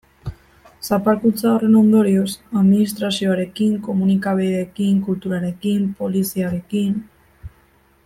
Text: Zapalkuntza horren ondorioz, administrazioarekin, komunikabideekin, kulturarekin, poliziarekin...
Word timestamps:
Zapalkuntza 0.87 1.45
horren 1.55 1.75
ondorioz, 1.81 2.31
administrazioarekin, 2.61 3.77
komunikabideekin, 3.91 5.05
kulturarekin, 5.11 5.89
poliziarekin... 6.03 7.01